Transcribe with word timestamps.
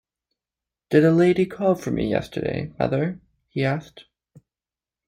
“Did 0.89 1.05
a 1.05 1.11
lady 1.11 1.45
call 1.45 1.75
for 1.75 1.91
me 1.91 2.09
yesterday, 2.09 2.73
mother?” 2.79 3.21
he 3.49 3.63
asked. 3.63 4.05